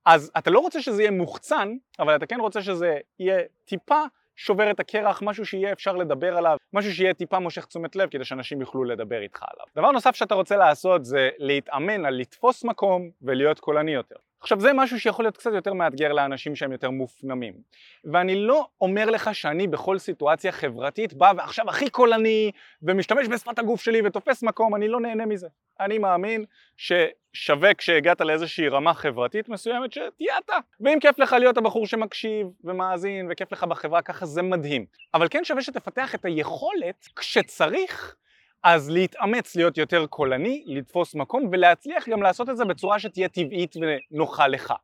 אז 0.06 0.32
אתה 0.38 0.50
לא 0.50 0.58
רוצה 0.58 0.82
שזה 0.82 1.02
יהיה 1.02 1.10
מוחצן, 1.10 1.68
אבל 1.98 2.16
אתה 2.16 2.26
כן 2.26 2.40
רוצה 2.40 2.62
שזה 2.62 2.98
יהיה 3.18 3.42
טיפה 3.64 4.00
שובר 4.40 4.70
את 4.70 4.80
הקרח, 4.80 5.22
משהו 5.22 5.46
שיהיה 5.46 5.72
אפשר 5.72 5.96
לדבר 5.96 6.36
עליו, 6.36 6.56
משהו 6.72 6.94
שיהיה 6.94 7.14
טיפה 7.14 7.38
מושך 7.38 7.64
תשומת 7.64 7.96
לב 7.96 8.08
כדי 8.08 8.24
שאנשים 8.24 8.60
יוכלו 8.60 8.84
לדבר 8.84 9.22
איתך 9.22 9.42
עליו. 9.42 9.66
דבר 9.76 9.90
נוסף 9.90 10.14
שאתה 10.14 10.34
רוצה 10.34 10.56
לעשות 10.56 11.04
זה 11.04 11.28
להתאמן 11.38 12.04
על 12.04 12.14
לתפוס 12.14 12.64
מקום 12.64 13.10
ולהיות 13.22 13.60
קולני 13.60 13.90
יותר. 13.90 14.16
עכשיו 14.40 14.60
זה 14.60 14.72
משהו 14.74 15.00
שיכול 15.00 15.24
להיות 15.24 15.36
קצת 15.36 15.50
יותר 15.54 15.72
מאתגר 15.72 16.12
לאנשים 16.12 16.56
שהם 16.56 16.72
יותר 16.72 16.90
מופנמים. 16.90 17.54
ואני 18.04 18.34
לא 18.34 18.68
אומר 18.80 19.10
לך 19.10 19.34
שאני 19.34 19.66
בכל 19.66 19.98
סיטואציה 19.98 20.52
חברתית 20.52 21.14
בא 21.14 21.32
ועכשיו 21.36 21.68
הכי 21.68 21.90
קולני 21.90 22.50
ומשתמש 22.82 23.28
בשפת 23.28 23.58
הגוף 23.58 23.80
שלי 23.80 24.00
ותופס 24.04 24.42
מקום, 24.42 24.74
אני 24.74 24.88
לא 24.88 25.00
נהנה 25.00 25.26
מזה. 25.26 25.48
אני 25.80 25.98
מאמין 25.98 26.44
ששווה 26.76 27.74
כשהגעת 27.74 28.20
לאיזושהי 28.20 28.68
רמה 28.68 28.94
חברתית 28.94 29.48
מסוימת 29.48 29.92
שתהיה 29.92 30.38
אתה. 30.44 30.56
ואם 30.80 30.98
כיף 31.00 31.18
לך 31.18 31.32
להיות 31.32 31.56
הבחור 31.56 31.86
שמקשיב 31.86 32.46
ומאזין 32.64 33.28
וכיף 33.30 33.52
לך 33.52 33.64
בחברה 33.64 34.02
ככה 34.02 34.26
זה 34.26 34.42
מדהים. 34.42 34.86
אבל 35.14 35.26
כן 35.30 35.44
שווה 35.44 35.62
שתפתח 35.62 36.14
את 36.14 36.24
היכולת 36.24 37.08
כשצריך 37.16 38.16
אז 38.62 38.90
להתאמץ 38.90 39.56
להיות 39.56 39.78
יותר 39.78 40.06
קולני, 40.06 40.64
לתפוס 40.66 41.14
מקום 41.14 41.48
ולהצליח 41.52 42.08
גם 42.08 42.22
לעשות 42.22 42.48
את 42.48 42.56
זה 42.56 42.64
בצורה 42.64 42.98
שתהיה 42.98 43.28
טבעית 43.28 43.74
ונוחה 43.76 44.48
לך. 44.48 44.74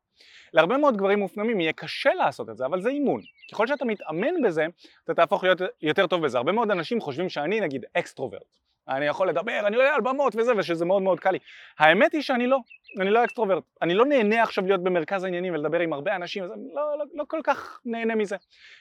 להרבה 0.53 0.77
מאוד 0.77 0.97
גברים 0.97 1.19
מופנמים 1.19 1.61
יהיה 1.61 1.73
קשה 1.73 2.15
לעשות 2.15 2.51
את 2.51 2.57
זה, 2.57 2.67
אבל 2.67 2.81
זה 2.81 2.89
אימון. 2.89 3.21
ככל 3.53 3.67
שאתה 3.67 3.85
מתאמן 3.85 4.43
בזה, 4.45 4.67
אתה 5.05 5.15
תהפוך 5.15 5.45
להיות 5.45 5.61
יותר 5.83 6.07
טוב 6.07 6.25
בזה. 6.25 6.39
הרבה 6.39 6.53
מאוד 6.53 6.71
אנשים 6.71 7.01
חושבים 7.01 7.29
שאני 7.29 7.61
נגיד 7.61 7.85
extrovert. 7.97 8.59
אני 8.89 9.07
יכול 9.07 9.29
לדבר, 9.29 9.61
אני 9.67 9.77
עולה 9.77 9.95
על 9.95 10.01
במות 10.01 10.37
וזה, 10.37 10.53
ושזה 10.57 10.85
מאוד 10.85 11.03
מאוד 11.03 11.21
קל 11.21 11.31
לי. 11.31 11.39
האמת 11.79 12.13
היא 12.13 12.23
שאני 12.23 12.47
לא, 12.47 12.59
אני 13.01 13.11
לא 13.11 13.25
extrovert. 13.25 13.65
אני 13.83 13.95
לא 13.95 14.07
נהנה 14.07 14.43
עכשיו 14.43 14.67
להיות 14.67 14.83
במרכז 14.83 15.25
העניינים 15.25 15.55
ולדבר 15.55 15.81
עם 15.81 15.93
הרבה 15.93 16.17
אנשים, 16.17 16.45
אז 16.45 16.53
אני 16.53 16.63
לא, 16.75 16.99
לא, 16.99 17.05
לא 17.15 17.25
כל 17.29 17.41
כך 17.45 17.81
נהנה 17.85 18.15
מזה. 18.15 18.37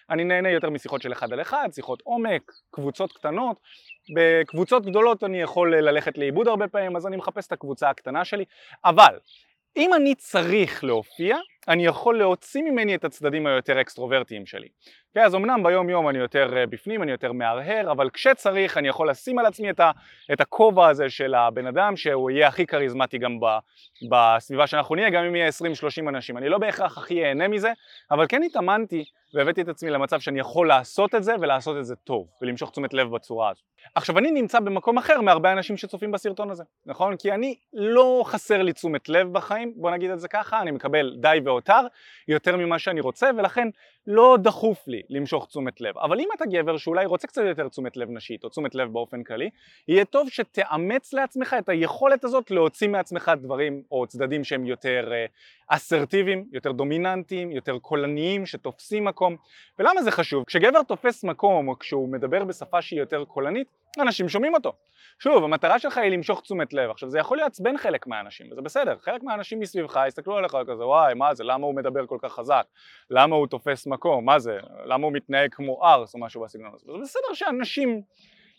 אני 0.09 0.23
נהנה 0.23 0.49
יותר 0.49 0.69
משיחות 0.69 1.01
של 1.01 1.13
אחד 1.13 1.33
על 1.33 1.41
אחד, 1.41 1.69
שיחות 1.71 2.01
עומק, 2.03 2.51
קבוצות 2.71 3.13
קטנות. 3.13 3.59
בקבוצות 4.15 4.85
גדולות 4.85 5.23
אני 5.23 5.41
יכול 5.41 5.75
ללכת 5.75 6.17
לאיבוד 6.17 6.47
הרבה 6.47 6.67
פעמים, 6.67 6.95
אז 6.95 7.07
אני 7.07 7.17
מחפש 7.17 7.47
את 7.47 7.51
הקבוצה 7.51 7.89
הקטנה 7.89 8.25
שלי. 8.25 8.45
אבל 8.85 9.19
אם 9.77 9.93
אני 9.93 10.15
צריך 10.15 10.83
להופיע, 10.83 11.37
אני 11.67 11.85
יכול 11.85 12.17
להוציא 12.17 12.61
ממני 12.63 12.95
את 12.95 13.05
הצדדים 13.05 13.47
היותר 13.47 13.81
אקסטרוברטיים 13.81 14.45
שלי. 14.45 14.67
כן, 15.15 15.21
אז 15.21 15.35
אמנם 15.35 15.63
ביום 15.63 15.89
יום 15.89 16.09
אני 16.09 16.17
יותר 16.17 16.57
אה, 16.57 16.65
בפנים, 16.65 17.03
אני 17.03 17.11
יותר 17.11 17.31
מהרהר, 17.31 17.91
אבל 17.91 18.09
כשצריך 18.09 18.77
אני 18.77 18.87
יכול 18.87 19.09
לשים 19.09 19.39
על 19.39 19.45
עצמי 19.45 19.69
את 20.33 20.41
הכובע 20.41 20.87
הזה 20.87 21.09
של 21.09 21.33
הבן 21.33 21.67
אדם 21.67 21.95
שהוא 21.95 22.31
יהיה 22.31 22.47
הכי 22.47 22.65
כריזמטי 22.65 23.17
גם 23.17 23.39
בסביבה 24.11 24.67
שאנחנו 24.67 24.95
נהיה, 24.95 25.09
גם 25.09 25.23
אם 25.23 25.35
יהיה 25.35 25.49
20-30 25.49 26.09
אנשים. 26.09 26.37
אני 26.37 26.49
לא 26.49 26.57
בהכרח 26.57 26.97
הכי 26.97 27.25
אהנה 27.25 27.47
מזה, 27.47 27.71
אבל 28.11 28.25
כן 28.29 28.43
התאמנתי 28.43 29.03
והבאתי 29.33 29.61
את 29.61 29.67
עצמי 29.67 29.89
למצב 29.89 30.19
שאני 30.19 30.39
יכול 30.39 30.67
לעשות 30.67 31.15
את 31.15 31.23
זה 31.23 31.35
ולעשות 31.39 31.77
את 31.77 31.85
זה 31.85 31.95
טוב 31.95 32.27
ולמשוך 32.41 32.71
תשומת 32.71 32.93
לב 32.93 33.11
בצורה 33.11 33.49
הזו. 33.49 33.61
עכשיו 33.95 34.17
אני 34.17 34.31
נמצא 34.31 34.59
במקום 34.59 34.97
אחר 34.97 35.21
מהרבה 35.21 35.51
אנשים 35.51 35.77
שצופים 35.77 36.11
בסרטון 36.11 36.49
הזה, 36.49 36.63
נכון? 36.85 37.17
כי 37.17 37.31
אני 37.31 37.55
לא 37.73 38.23
חסר 38.25 38.61
לי 38.61 38.73
תשומת 38.73 39.09
לב 39.09 39.33
בחיים, 39.33 39.73
בוא 39.75 39.91
נגיד 39.91 40.11
את 40.11 40.19
זה 40.19 40.27
ככה, 40.27 40.61
אני 40.61 40.71
מקבל 40.71 41.15
די 41.21 41.37
והותר 41.45 41.81
יותר 42.27 42.57
ממה 42.57 42.79
שאני 42.79 43.01
רוצה 43.01 43.29
ולכן 43.37 43.67
לא 44.07 44.37
דחוף 44.41 44.87
לי 44.87 45.01
למשוך 45.09 45.47
תשומת 45.47 45.81
לב. 45.81 45.97
אבל 45.97 46.19
אם 46.19 46.27
אתה 46.35 46.45
גבר 46.45 46.77
שאולי 46.77 47.05
רוצה 47.05 47.27
קצת 47.27 47.41
יותר 47.47 47.67
תשומת 47.67 47.97
לב 47.97 48.09
נשית 48.11 48.43
או 48.43 48.49
תשומת 48.49 48.75
לב 48.75 48.93
באופן 48.93 49.23
כללי, 49.23 49.49
יהיה 49.87 50.05
טוב 50.05 50.29
שתאמץ 50.29 51.13
לעצמך 51.13 51.55
את 51.59 51.69
היכולת 51.69 52.23
הזאת 52.23 52.51
להוציא 52.51 52.87
מעצמך 52.87 53.31
דברים 53.41 53.83
או 53.91 54.07
צדדים 54.07 54.43
שהם 54.43 54.65
יותר 54.65 55.11
אה, 55.13 55.25
אסרטיביים, 55.67 56.45
יותר 56.51 56.71
דומיננטיים, 56.71 57.51
יותר 57.51 57.79
קולניים, 57.79 58.45
שתופסים 58.45 59.05
מקום. 59.05 59.35
ולמה 59.79 60.03
זה 60.03 60.11
חשוב? 60.11 60.43
כשגבר 60.47 60.83
תופס 60.83 61.23
מקום 61.23 61.67
או 61.67 61.79
כשהוא 61.79 62.09
מדבר 62.09 62.43
בשפה 62.43 62.81
שהיא 62.81 62.99
יותר 62.99 63.25
קולנית, 63.25 63.67
אנשים 64.01 64.29
שומעים 64.29 64.53
אותו. 64.53 64.73
שוב, 65.19 65.43
המטרה 65.43 65.79
שלך 65.79 65.97
היא 65.97 66.11
למשוך 66.11 66.41
תשומת 66.41 66.73
לב. 66.73 66.89
עכשיו 66.89 67.09
זה 67.09 67.19
יכול 67.19 67.37
לעצבן 67.37 67.77
חלק 67.77 68.07
מהאנשים, 68.07 68.51
וזה 68.51 68.61
בסדר, 68.61 68.95
חלק 69.01 69.23
מהאנשים 69.23 69.59
מסביבך 69.59 69.99
יסתכלו 70.07 70.37
עליך 70.37 70.57
כזה 70.67 70.85
וואי 70.85 71.13
מה 71.13 71.33
זה, 71.33 71.43
למה 71.43 71.65
הוא 71.65 71.75
מדבר 71.75 72.07
כל 72.07 72.17
כך 72.21 72.33
חזק, 72.33 72.63
למה 73.09 73.35
הוא 73.35 73.47
תופס 73.47 73.87
מקום, 73.87 74.25
מה 74.25 74.39
זה, 74.39 74.57
למה 74.85 75.05
הוא 75.05 75.13
מתנהג 75.13 75.53
כמו 75.53 75.85
ארס 75.85 76.13
או 76.13 76.19
משהו 76.19 76.41
בסגנון 76.41 76.71
הזה, 76.73 76.85
זה 76.85 76.97
בסדר 77.01 77.33
שאנשים 77.33 78.01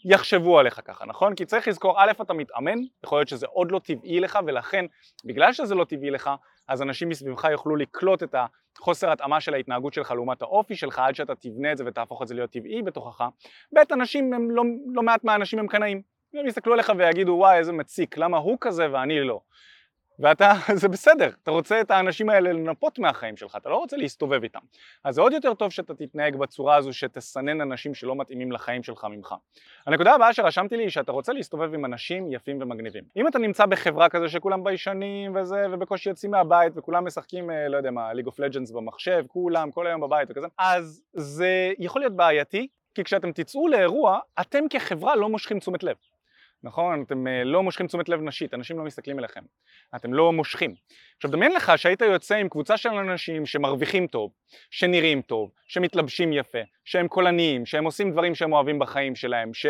יחשבו 0.05 0.59
עליך 0.59 0.81
ככה, 0.85 1.07
נכון? 1.07 1.35
כי 1.35 1.45
צריך 1.45 1.69
לזכור, 1.69 1.95
א', 2.03 2.11
אתה 2.23 2.35
מתאמן, 2.35 2.79
יכול 3.05 3.19
להיות 3.19 3.29
שזה 3.29 3.47
עוד 3.47 3.73
לא 3.73 3.79
טבעי 3.79 4.21
לך 4.21 4.39
ולכן 4.47 4.85
בגלל 5.25 5.53
שזה 5.53 5.75
לא 5.75 5.85
טבעי 5.85 6.11
לך, 6.11 6.31
אז 6.69 6.83
אנשים 6.83 7.09
מסביבך 7.09 7.45
יוכלו 7.45 7.77
לקלוט 7.77 8.23
את 8.23 8.35
החוסר 8.79 9.13
התאמה 9.13 9.41
של 9.41 9.55
ההתנהגות 9.55 9.95
שלך 9.95 10.11
לעומת 10.11 10.43
האופי 10.43 10.77
שלך 10.77 10.99
עד 10.99 11.15
שאתה 11.15 11.35
תבנה 11.35 11.73
את 11.73 11.77
זה 11.77 11.85
ותהפוך 11.87 12.23
את 12.23 12.29
זה 12.29 12.35
להיות 12.35 12.51
טבעי 12.51 12.83
בתוכך. 12.83 13.25
ב', 13.75 13.93
אנשים 13.93 14.33
הם 14.33 14.51
לא, 14.51 14.63
לא 14.95 15.03
מעט 15.03 15.25
מהאנשים 15.25 15.59
הם 15.59 15.67
קנאים, 15.67 16.03
הם 16.35 16.47
יסתכלו 16.47 16.73
עליך 16.73 16.93
ויגידו 16.99 17.33
וואי 17.33 17.59
איזה 17.59 17.73
מציק, 17.73 18.19
למה 18.19 18.39
הוא 18.39 18.59
כזה 18.61 18.93
ואני 18.93 19.21
לא. 19.21 19.41
ואתה, 20.19 20.53
זה 20.81 20.89
בסדר, 20.89 21.31
אתה 21.43 21.51
רוצה 21.51 21.81
את 21.81 21.91
האנשים 21.91 22.31
האלה 22.31 22.53
לנפות 22.53 22.99
מהחיים 22.99 23.37
שלך, 23.37 23.57
אתה 23.57 23.69
לא 23.69 23.77
רוצה 23.77 23.97
להסתובב 23.97 24.43
איתם. 24.43 24.61
אז 25.05 25.15
זה 25.15 25.21
עוד 25.21 25.33
יותר 25.33 25.55
טוב 25.55 25.73
שאתה 25.73 25.95
תתנהג 25.95 26.37
בצורה 26.37 26.77
הזו 26.77 26.93
שתסנן 26.93 27.61
אנשים 27.61 27.95
שלא 27.95 28.17
מתאימים 28.17 28.53
לחיים 28.53 28.83
שלך 28.83 29.07
ממך. 29.11 29.35
הנקודה 29.87 30.15
הבאה 30.15 30.33
שרשמתי 30.33 30.77
לי 30.77 30.83
היא 30.83 30.91
שאתה 30.91 31.13
רוצה 31.13 31.33
להסתובב 31.33 31.75
עם 31.75 31.85
אנשים 31.85 32.33
יפים 32.33 32.63
ומגניבים. 32.63 33.05
אם 33.17 33.29
אתה 33.29 33.39
נמצא 33.39 33.67
בחברה 33.67 34.09
כזה 34.09 34.29
שכולם 34.29 34.65
ביישנים 34.65 35.37
וזה, 35.37 35.67
ובקושי 35.71 36.09
יוצאים 36.09 36.31
מהבית 36.31 36.73
וכולם 36.77 37.07
משחקים, 37.07 37.51
אה, 37.51 37.69
לא 37.69 37.77
יודע 37.77 37.91
מה, 37.91 38.13
ליג 38.13 38.27
אוף 38.27 38.39
לג'אנס 38.39 38.71
במחשב, 38.71 39.25
כולם, 39.29 39.71
כל 39.71 39.87
היום 39.87 40.01
בבית 40.01 40.29
וכזה, 40.31 40.47
אז 40.59 41.03
זה 41.13 41.73
יכול 41.79 42.03
להיות 42.03 42.17
בעייתי, 42.17 42.69
כי 42.95 43.05
כשאתם 43.05 43.33
תצאו 43.33 43.69
לאירוע, 43.69 44.19
אתם 44.41 44.65
כחברה 44.71 45.17
לא 45.17 45.29
מושכים 45.29 45.59
תשומת 45.59 45.83
לב. 45.83 45.97
נכון? 46.67 47.03
אתם 47.03 47.27
אה, 47.27 47.45
לא 47.45 47.63
מושכים 47.63 47.87
תשומת 47.87 48.09
לב 48.09 48.21
נשית, 48.23 48.55
אנשים 48.55 48.79
לא 48.79 48.85
מסתכלים 48.85 49.19
אליכם, 49.19 49.41
אתם 49.97 50.15
לא 50.15 50.33
מושכים. 50.33 50.75
עכשיו 51.17 51.31
דמיין 51.31 51.53
לך 51.53 51.73
שהיית 51.77 52.01
יוצא 52.01 52.35
עם 52.35 52.49
קבוצה 52.49 52.77
של 52.77 52.89
אנשים 52.89 53.47
שמרוויחים 53.47 54.07
טוב, 54.07 54.33
שנראים 54.71 55.23
טוב, 55.23 55.51
שמתלבשים 55.67 56.33
יפה, 56.33 56.59
שהם 56.85 57.09
קולניים, 57.09 57.67
שהם 57.67 57.85
עושים 57.85 58.11
דברים 58.11 58.35
שהם 58.35 58.53
אוהבים 58.53 58.79
בחיים 58.79 59.15
שלהם, 59.15 59.55
ש... 59.55 59.67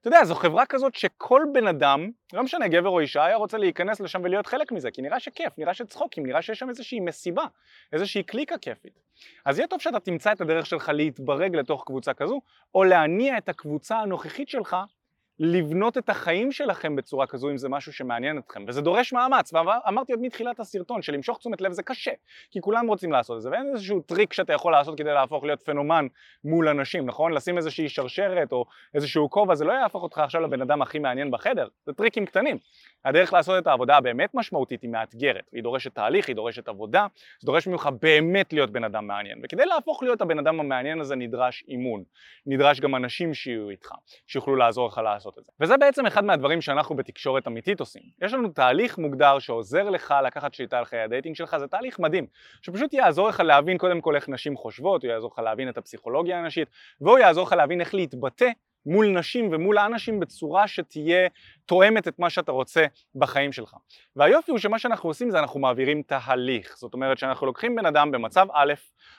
אתה 0.00 0.08
יודע, 0.08 0.24
זו 0.24 0.34
חברה 0.34 0.66
כזאת 0.66 0.94
שכל 0.94 1.42
בן 1.52 1.66
אדם, 1.66 2.10
לא 2.32 2.42
משנה 2.42 2.68
גבר 2.68 2.88
או 2.88 3.00
אישה, 3.00 3.24
היה 3.24 3.36
רוצה 3.36 3.58
להיכנס 3.58 4.00
לשם 4.00 4.20
ולהיות 4.24 4.46
חלק 4.46 4.72
מזה, 4.72 4.90
כי 4.90 5.02
נראה 5.02 5.20
שכיף, 5.20 5.52
נראה 5.58 5.74
שצחוקים, 5.74 6.26
נראה 6.26 6.42
שיש 6.42 6.58
שם 6.58 6.68
איזושהי 6.68 7.00
מסיבה, 7.00 7.44
איזושהי 7.92 8.22
קליקה 8.22 8.58
כיפית. 8.58 8.92
אז 9.44 9.58
יהיה 9.58 9.68
טוב 9.68 9.80
שאתה 9.80 10.00
תמצא 10.00 10.32
את 10.32 10.40
הדרך 10.40 10.66
שלך 10.66 10.90
להתברג 10.94 11.56
לתוך 11.56 11.84
קבוצה 11.86 12.14
כזו, 12.14 12.40
או 12.74 12.84
להניע 12.84 13.38
את 13.38 13.48
הקבוצה 13.48 13.98
הנוכחית 13.98 14.48
שלך 14.48 14.76
לבנות 15.40 15.98
את 15.98 16.08
החיים 16.08 16.52
שלכם 16.52 16.96
בצורה 16.96 17.26
כזו 17.26 17.50
אם 17.50 17.58
זה 17.58 17.68
משהו 17.68 17.92
שמעניין 17.92 18.38
אתכם 18.38 18.64
וזה 18.68 18.80
דורש 18.80 19.12
מאמץ 19.12 19.52
ואמרתי 19.52 20.12
עוד 20.12 20.22
מתחילת 20.22 20.60
הסרטון 20.60 21.02
שלמשוך 21.02 21.38
תשומת 21.38 21.60
לב 21.60 21.72
זה 21.72 21.82
קשה 21.82 22.10
כי 22.50 22.60
כולם 22.60 22.86
רוצים 22.86 23.12
לעשות 23.12 23.36
את 23.36 23.42
זה 23.42 23.50
ואין 23.50 23.70
איזשהו 23.72 24.00
טריק 24.00 24.32
שאתה 24.32 24.52
יכול 24.52 24.72
לעשות 24.72 24.98
כדי 24.98 25.12
להפוך 25.12 25.44
להיות 25.44 25.62
פנומן 25.62 26.06
מול 26.44 26.68
אנשים 26.68 27.06
נכון? 27.06 27.32
לשים 27.32 27.56
איזושהי 27.56 27.88
שרשרת 27.88 28.52
או 28.52 28.64
איזשהו 28.94 29.30
כובע 29.30 29.54
זה 29.54 29.64
לא 29.64 29.72
יהפוך 29.72 30.02
אותך 30.02 30.18
עכשיו 30.18 30.40
לבן 30.40 30.62
אדם 30.62 30.82
הכי 30.82 30.98
מעניין 30.98 31.30
בחדר 31.30 31.68
זה 31.86 31.92
טריקים 31.92 32.26
קטנים 32.26 32.58
הדרך 33.04 33.32
לעשות 33.32 33.62
את 33.62 33.66
העבודה 33.66 33.96
הבאמת 33.96 34.34
משמעותית 34.34 34.82
היא 34.82 34.90
מאתגרת 34.90 35.50
היא 35.52 35.62
דורשת 35.62 35.94
תהליך, 35.94 36.28
היא 36.28 36.36
דורשת 36.36 36.68
עבודה 36.68 37.06
זה 37.40 37.46
דורש 37.46 37.66
ממך 37.66 37.88
באמת 38.02 38.52
להיות 38.52 38.70
בן 38.70 38.84
אדם 38.84 39.06
מעניין 39.06 39.40
וכדי 39.44 39.66
להפוך 39.66 40.02
להיות 40.02 40.20
הבן 40.20 40.38
אדם 40.38 40.60
המעניין 40.60 41.00
הזה 41.00 41.16
נדרש 41.16 41.64
אימון 41.68 42.02
נדרש 42.46 42.80
גם 42.80 42.94
אנשים 42.94 43.34
שיהיו 43.34 43.70
איתך 43.70 43.90
שיוכלו 44.26 44.56
לעזור 44.56 44.88
לך 44.88 44.98
לעשות 44.98 45.27
לעשות 45.28 45.38
את 45.38 45.44
זה. 45.44 45.52
וזה 45.60 45.76
בעצם 45.76 46.06
אחד 46.06 46.24
מהדברים 46.24 46.60
שאנחנו 46.60 46.96
בתקשורת 46.96 47.46
אמיתית 47.46 47.80
עושים. 47.80 48.02
יש 48.22 48.32
לנו 48.32 48.48
תהליך 48.48 48.98
מוגדר 48.98 49.38
שעוזר 49.38 49.90
לך 49.90 50.14
לקחת 50.24 50.54
שליטה 50.54 50.78
על 50.78 50.84
חיי 50.84 51.00
ה 51.00 51.05
dating 51.05 51.36
שלך, 51.36 51.56
זה 51.58 51.66
תהליך 51.66 51.98
מדהים, 51.98 52.26
שפשוט 52.62 52.94
יעזור 52.94 53.28
לך 53.28 53.40
להבין 53.40 53.78
קודם 53.78 54.00
כל 54.00 54.16
איך 54.16 54.28
נשים 54.28 54.56
חושבות, 54.56 55.04
הוא 55.04 55.10
יעזור 55.10 55.30
לך 55.32 55.38
להבין 55.38 55.68
את 55.68 55.78
הפסיכולוגיה 55.78 56.38
הנשית, 56.38 56.68
והוא 57.00 57.18
יעזור 57.18 57.46
לך 57.46 57.52
להבין 57.52 57.80
איך 57.80 57.94
להתבטא 57.94 58.48
מול 58.86 59.08
נשים 59.08 59.48
ומול 59.52 59.78
האנשים 59.78 60.20
בצורה 60.20 60.68
שתהיה 60.68 61.28
תואמת 61.68 62.08
את 62.08 62.18
מה 62.18 62.30
שאתה 62.30 62.52
רוצה 62.52 62.86
בחיים 63.14 63.52
שלך. 63.52 63.76
והיופי 64.16 64.50
הוא 64.50 64.58
שמה 64.58 64.78
שאנחנו 64.78 65.10
עושים 65.10 65.30
זה 65.30 65.38
אנחנו 65.38 65.60
מעבירים 65.60 66.02
תהליך, 66.02 66.76
זאת 66.78 66.94
אומרת 66.94 67.18
שאנחנו 67.18 67.46
לוקחים 67.46 67.76
בן 67.76 67.86
אדם 67.86 68.10
במצב 68.10 68.46
א', 68.52 68.72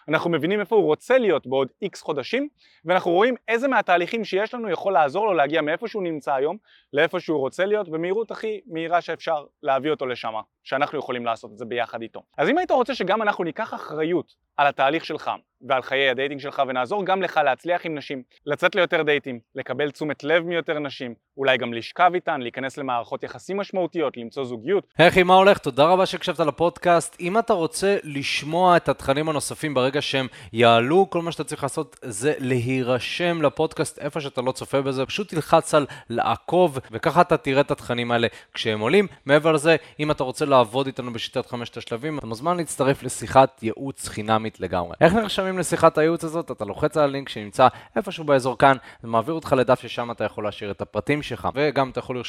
אנחנו 0.10 0.30
מבינים 0.30 0.60
איפה 0.60 0.76
הוא 0.76 0.86
רוצה 0.86 1.18
להיות 1.18 1.48
בעוד 1.48 1.68
איקס 1.82 2.02
חודשים, 2.02 2.48
ואנחנו 2.86 3.12
רואים 3.12 3.36
איזה 3.48 3.68
מהתהליכים 3.68 4.26
שיש 4.26 4.54
לנו 4.54 4.70
יכול 4.70 4.94
לעזור 4.94 5.26
לו 5.26 5.34
להגיע 5.34 5.62
מאיפה 5.62 5.88
שהוא 5.88 6.04
נמצא 6.04 6.34
היום 6.34 6.58
לאיפה 6.94 7.20
שהוא 7.20 7.40
רוצה 7.40 7.66
להיות 7.66 7.90
במהירות 7.90 8.32
הכי 8.32 8.62
מהירה 8.68 9.02
שאפשר 9.02 9.46
להביא 9.64 9.92
אותו 9.92 10.06
לשם, 10.06 10.34
שאנחנו 10.64 11.00
יכולים 11.00 11.26
לעשות 11.26 11.52
את 11.52 11.58
זה 11.58 11.66
ביחד 11.66 12.02
איתו. 12.02 12.24
אז 12.38 12.50
אם 12.50 12.58
היית 12.58 12.72
רוצה 12.72 12.96
שגם 12.96 13.22
אנחנו 13.22 13.44
ניקח 13.44 13.74
אחריות 13.74 14.36
על 14.58 14.68
התהליך 14.68 15.06
שלך 15.06 15.32
ועל 15.62 15.82
חיי 15.82 16.10
ה 16.10 16.14
dating 16.14 16.42
שלך 16.42 16.62
ונעזור 16.68 17.06
גם 17.06 17.22
לך 17.22 17.40
להצליח 17.46 17.86
עם 17.86 17.96
נשים, 17.96 18.24
לצאת 18.46 18.76
ליותר 18.76 19.04
דייטים, 19.04 19.40
לקבל 19.56 19.92
תשומת 19.92 20.24
לב 20.24 20.44
מיותר 20.44 20.80
נשים, 20.80 21.14
אולי 21.38 21.58
גם 21.58 21.74
לשכב 21.74 22.12
איתן, 22.14 22.39
להיכנס 22.42 22.78
למערכות 22.78 23.24
יחסים 23.24 23.58
משמעותיות, 23.58 24.18
למצוא 24.18 24.46
זוגיות. 24.46 24.84
היי 24.98 25.24
מה 25.24 25.36
הולך? 25.36 25.58
תודה 25.58 25.86
רבה 25.86 26.06
שהקשבת 26.06 26.40
לפודקאסט. 26.40 27.18
אם 27.20 27.38
אתה 27.38 27.54
רוצה 27.54 27.98
לשמוע 28.04 28.78
את 28.78 28.90
התכנים 28.90 29.30
הנוספים 29.30 29.74
ברגע 29.74 30.02
שהם 30.02 30.28
יעלו, 30.54 31.10
כל 31.10 31.22
מה 31.22 31.32
שאתה 31.32 31.44
צריך 31.44 31.64
לעשות 31.64 31.96
זה 32.02 32.34
להירשם 32.40 33.42
לפודקאסט 33.42 34.00
איפה 34.00 34.22
שאתה 34.22 34.42
לא 34.42 34.52
צופה 34.52 34.82
בזה, 34.82 35.06
פשוט 35.06 35.30
תלחץ 35.30 35.74
על 35.74 35.86
לעקוב, 36.10 36.80
וככה 36.92 37.22
אתה 37.22 37.38
תראה 37.38 37.62
את 37.62 37.72
התכנים 37.72 38.12
האלה 38.12 38.28
כשהם 38.54 38.80
עולים. 38.80 39.08
מעבר 39.26 39.52
לזה, 39.52 39.76
אם 40.00 40.12
אתה 40.12 40.24
רוצה 40.24 40.46
לעבוד 40.46 40.86
איתנו 40.86 41.14
בשיטת 41.14 41.46
חמשת 41.46 41.78
השלבים, 41.78 42.20
אתה 42.20 42.28
מוזמן 42.28 42.58
להצטרף 42.58 43.04
לשיחת 43.04 43.64
ייעוץ 43.64 44.08
חינמית 44.08 44.60
לגמרי. 44.60 44.96
איך 45.02 45.14
נרשמים 45.14 45.60
לשיחת 45.60 45.98
הייעוץ 45.98 46.24
הזאת? 46.24 46.52
אתה 46.52 46.66
לוחץ 46.66 46.98
על 46.98 47.04
הלינק 47.04 47.30
שנמצא 47.30 47.68
איפשהו 47.96 48.24
באזור 48.24 48.58
כאן, 48.58 48.78
זה 49.02 49.08
מעביר 49.08 49.34
אותך 49.34 49.56
לדף 49.58 49.80
ששם 49.82 50.12
אתה 50.12 50.24
יכול 50.24 50.44
להשאיר 50.44 50.72
את 50.72 50.82
הפרטים 50.82 51.22
שלך, 51.22 51.50
וגם 51.56 51.90
אתה 51.90 52.00
יכול 52.00 52.18
לרשום 52.18 52.29